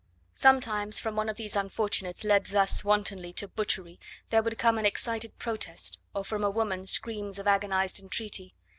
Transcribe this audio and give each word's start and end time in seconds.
Sometimes 0.33 0.97
from 0.97 1.15
one 1.15 1.29
of 1.29 1.35
these 1.37 1.55
unfortunates 1.55 2.23
led 2.23 2.47
thus 2.47 2.83
wantonly 2.83 3.31
to 3.33 3.47
butchery 3.47 3.99
there 4.31 4.41
would 4.41 4.57
come 4.57 4.79
an 4.79 4.85
excited 4.87 5.37
protest, 5.37 5.99
or 6.15 6.25
from 6.25 6.43
a 6.43 6.49
woman 6.49 6.87
screams 6.87 7.37
of 7.37 7.45
agonised 7.45 7.99
entreaty. 7.99 8.55